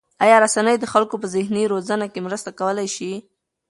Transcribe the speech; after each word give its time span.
آیا 0.23 0.37
رسنۍ 0.45 0.75
د 0.79 0.85
خلکو 0.93 1.15
په 1.21 1.27
ذهني 1.35 1.63
روزنه 1.73 2.05
کې 2.13 2.19
مرسته 2.27 2.49
کولای 2.59 2.87
شي؟ 2.95 3.11